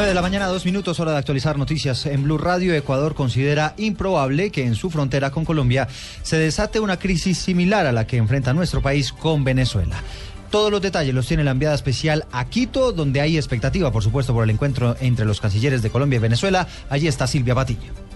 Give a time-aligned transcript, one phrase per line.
[0.00, 2.06] 9 de la mañana, dos minutos, hora de actualizar noticias.
[2.06, 5.88] En Blue Radio, Ecuador considera improbable que en su frontera con Colombia
[6.22, 10.02] se desate una crisis similar a la que enfrenta nuestro país con Venezuela.
[10.48, 14.32] Todos los detalles los tiene la enviada especial a Quito, donde hay expectativa, por supuesto,
[14.32, 16.66] por el encuentro entre los cancilleres de Colombia y Venezuela.
[16.88, 18.09] Allí está Silvia Patiño.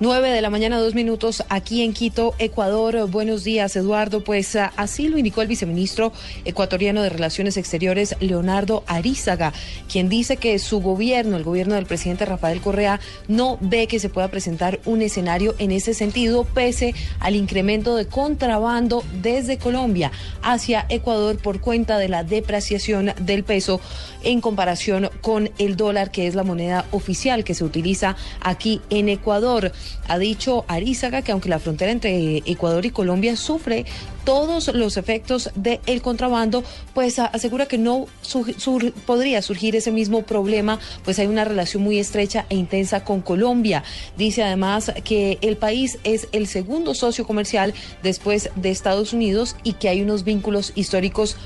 [0.00, 3.10] 9 de la mañana, dos minutos, aquí en Quito, Ecuador.
[3.10, 4.22] Buenos días, Eduardo.
[4.22, 6.12] Pues ah, así lo indicó el viceministro
[6.44, 9.52] ecuatoriano de Relaciones Exteriores, Leonardo Arízaga,
[9.90, 14.08] quien dice que su gobierno, el gobierno del presidente Rafael Correa, no ve que se
[14.08, 20.12] pueda presentar un escenario en ese sentido, pese al incremento de contrabando desde Colombia
[20.42, 23.80] hacia Ecuador por cuenta de la depreciación del peso
[24.22, 29.08] en comparación con el dólar, que es la moneda oficial que se utiliza aquí en
[29.08, 29.72] Ecuador.
[30.06, 33.84] Ha dicho Arizaga que aunque la frontera entre Ecuador y Colombia sufre
[34.24, 38.06] todos los efectos del contrabando, pues asegura que no
[39.06, 43.84] podría surgir ese mismo problema, pues hay una relación muy estrecha e intensa con Colombia.
[44.16, 47.72] Dice además que el país es el segundo socio comercial
[48.02, 51.36] después de Estados Unidos y que hay unos vínculos históricos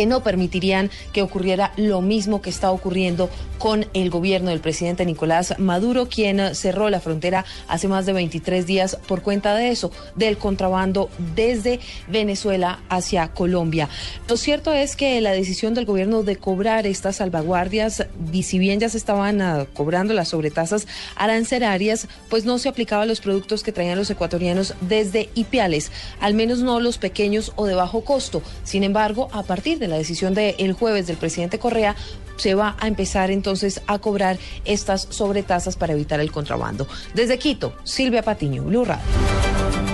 [0.00, 5.04] que no permitirían que ocurriera lo mismo que está ocurriendo con el gobierno del presidente
[5.04, 9.92] Nicolás Maduro, quien cerró la frontera hace más de 23 días por cuenta de eso,
[10.16, 13.90] del contrabando desde Venezuela hacia Colombia.
[14.26, 18.06] Lo cierto es que la decisión del gobierno de cobrar estas salvaguardias,
[18.42, 23.06] si bien ya se estaban ah, cobrando las sobretasas arancelarias, pues no se aplicaba a
[23.06, 27.74] los productos que traían los ecuatorianos desde Ipiales, al menos no los pequeños o de
[27.74, 28.42] bajo costo.
[28.64, 31.96] Sin embargo, a partir de la decisión del jueves del presidente Correa,
[32.36, 36.88] se va a empezar entonces a cobrar estas sobretasas para evitar el contrabando.
[37.14, 39.04] Desde Quito, Silvia Patiño, Blue Radio.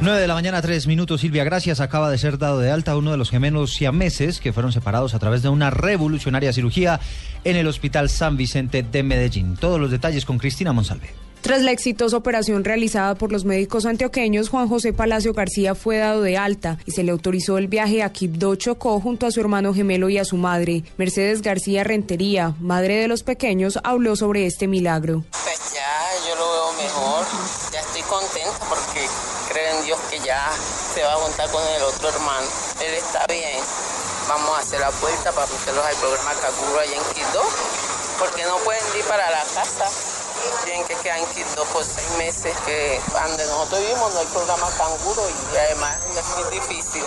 [0.00, 1.20] 9 de la mañana, tres minutos.
[1.20, 1.78] Silvia, gracias.
[1.78, 5.20] Acaba de ser dado de alta uno de los gemelos siameses que fueron separados a
[5.20, 6.98] través de una revolucionaria cirugía
[7.44, 9.56] en el Hospital San Vicente de Medellín.
[9.56, 11.10] Todos los detalles con Cristina Monsalve.
[11.42, 16.22] Tras la exitosa operación realizada por los médicos antioqueños, Juan José Palacio García fue dado
[16.22, 19.74] de alta y se le autorizó el viaje a Quibdó Chocó junto a su hermano
[19.74, 20.84] gemelo y a su madre.
[20.98, 25.24] Mercedes García Rentería, madre de los pequeños, habló sobre este milagro.
[25.42, 27.26] Pues ya, yo lo veo mejor,
[27.72, 29.04] ya estoy contenta porque
[29.52, 30.48] creo en Dios que ya
[30.94, 32.46] se va a juntar con el otro hermano.
[32.86, 33.58] Él está bien.
[34.28, 37.42] Vamos a hacer la puerta para meterlos al programa Cacuro allá en Quibdó,
[38.20, 39.90] porque no pueden ir para la casa
[40.64, 45.22] tienen que quedar Quito por seis meses, que donde nosotros vivimos no hay programa canguro
[45.28, 47.04] y además es muy difícil,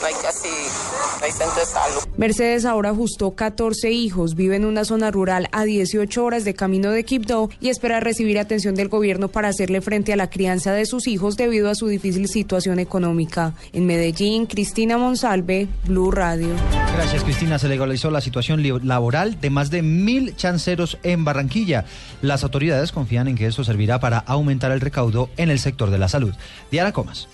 [0.00, 2.13] no hay casi, no hay centro de salud.
[2.16, 6.92] Mercedes ahora ajustó 14 hijos, vive en una zona rural a 18 horas de camino
[6.92, 10.86] de Quibdó y espera recibir atención del gobierno para hacerle frente a la crianza de
[10.86, 13.54] sus hijos debido a su difícil situación económica.
[13.72, 16.50] En Medellín, Cristina Monsalve, Blue Radio.
[16.94, 17.58] Gracias, Cristina.
[17.58, 21.84] Se legalizó la situación laboral de más de mil chanceros en Barranquilla.
[22.22, 25.98] Las autoridades confían en que esto servirá para aumentar el recaudo en el sector de
[25.98, 26.34] la salud.
[26.70, 27.28] Diana Comas.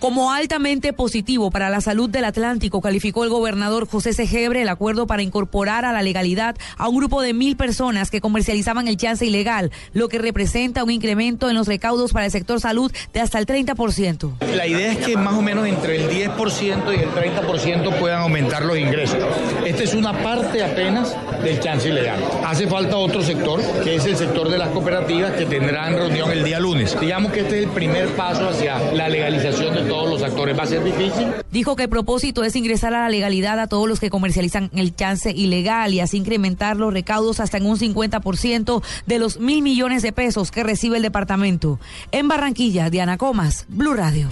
[0.00, 5.06] Como altamente positivo para la salud del Atlántico, calificó el gobernador José Segebre el acuerdo
[5.06, 9.26] para incorporar a la legalidad a un grupo de mil personas que comercializaban el chance
[9.26, 13.38] ilegal, lo que representa un incremento en los recaudos para el sector salud de hasta
[13.38, 14.38] el 30%.
[14.56, 18.64] La idea es que más o menos entre el 10% y el 30% puedan aumentar
[18.64, 19.18] los ingresos.
[19.66, 22.18] Esta es una parte apenas del chance ilegal.
[22.46, 26.42] Hace falta otro sector, que es el sector de las cooperativas, que tendrán reunión el
[26.42, 26.98] día lunes.
[26.98, 30.58] Digamos que este es el primer paso hacia la legalización de todos los actores.
[30.58, 31.28] Va a ser difícil.
[31.50, 34.94] Dijo que el propósito es ingresar a la legalidad a todos los que comercializan el
[34.94, 40.02] chance ilegal y así incrementar los recaudos hasta en un 50% de los mil millones
[40.02, 41.80] de pesos que recibe el departamento.
[42.12, 44.28] En Barranquilla, Diana Comas, Blue Radio.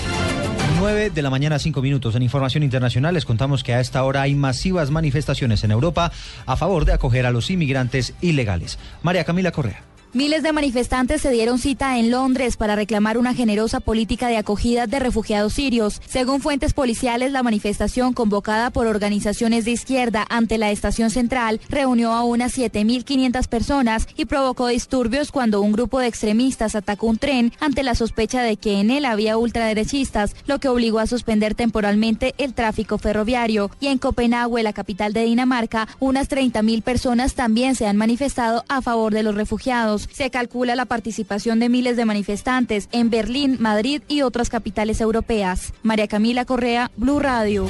[0.78, 2.14] 9 de la mañana, 5 minutos.
[2.14, 6.12] En información internacional les contamos que a esta hora hay masivas manifestaciones en Europa
[6.46, 8.78] a favor de acoger a los inmigrantes ilegales.
[9.02, 9.82] María Camila Correa.
[10.14, 14.86] Miles de manifestantes se dieron cita en Londres para reclamar una generosa política de acogida
[14.86, 16.00] de refugiados sirios.
[16.06, 22.12] Según fuentes policiales, la manifestación convocada por organizaciones de izquierda ante la estación central reunió
[22.12, 27.52] a unas 7.500 personas y provocó disturbios cuando un grupo de extremistas atacó un tren
[27.60, 32.34] ante la sospecha de que en él había ultraderechistas, lo que obligó a suspender temporalmente
[32.38, 33.70] el tráfico ferroviario.
[33.78, 38.80] Y en Copenhague, la capital de Dinamarca, unas 30.000 personas también se han manifestado a
[38.80, 39.97] favor de los refugiados.
[40.10, 45.72] Se calcula la participación de miles de manifestantes en Berlín, Madrid y otras capitales europeas.
[45.82, 47.66] María Camila Correa, Blue Radio.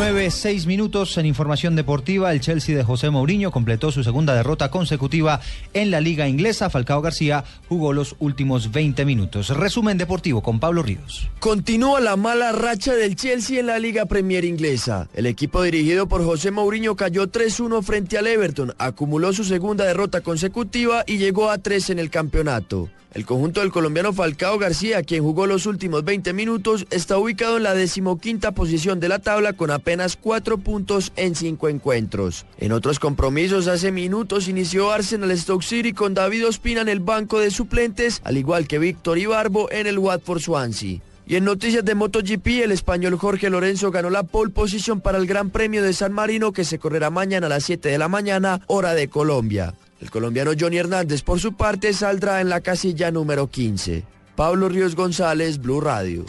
[0.00, 2.32] 9, 6 minutos en información deportiva.
[2.32, 5.42] El Chelsea de José Mourinho completó su segunda derrota consecutiva
[5.74, 6.70] en la liga inglesa.
[6.70, 9.50] Falcao García jugó los últimos 20 minutos.
[9.50, 11.28] Resumen deportivo con Pablo Ríos.
[11.38, 15.06] Continúa la mala racha del Chelsea en la liga Premier inglesa.
[15.12, 20.22] El equipo dirigido por José Mourinho cayó 3-1 frente al Everton, acumuló su segunda derrota
[20.22, 22.88] consecutiva y llegó a 3 en el campeonato.
[23.12, 27.64] El conjunto del colombiano Falcao García, quien jugó los últimos 20 minutos, está ubicado en
[27.64, 32.46] la decimoquinta posición de la tabla con apenas cuatro puntos en cinco encuentros.
[32.58, 37.40] En otros compromisos, hace minutos inició Arsenal Stoke City con David Ospina en el banco
[37.40, 41.00] de suplentes, al igual que Víctor Ibarbo en el Watford Swansea.
[41.26, 45.26] Y en noticias de MotoGP, el español Jorge Lorenzo ganó la pole position para el
[45.26, 48.60] Gran Premio de San Marino que se correrá mañana a las 7 de la mañana,
[48.68, 49.74] hora de Colombia.
[50.00, 54.04] El colombiano Johnny Hernández, por su parte, saldrá en la casilla número 15.
[54.36, 56.26] Pablo Ríos González, Blue Radio.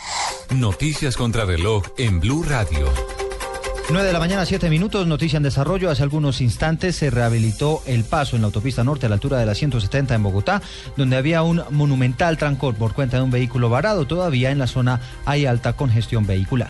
[0.49, 2.91] Noticias contra reloj en Blue Radio.
[3.89, 5.89] 9 de la mañana, 7 minutos, noticia en desarrollo.
[5.89, 9.45] Hace algunos instantes se rehabilitó el paso en la autopista norte a la altura de
[9.45, 10.61] la 170 en Bogotá,
[10.95, 14.05] donde había un monumental trancón por cuenta de un vehículo varado.
[14.05, 16.69] Todavía en la zona hay alta congestión vehicular.